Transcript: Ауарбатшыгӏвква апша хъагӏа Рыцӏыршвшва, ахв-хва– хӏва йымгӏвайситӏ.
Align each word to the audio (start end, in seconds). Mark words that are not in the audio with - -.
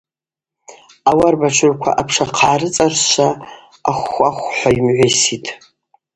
Ауарбатшыгӏвква 1.09 1.91
апша 2.01 2.25
хъагӏа 2.37 2.59
Рыцӏыршвшва, 2.59 3.29
ахв-хва– 3.89 4.29
хӏва 4.51 4.69
йымгӏвайситӏ. 4.75 5.49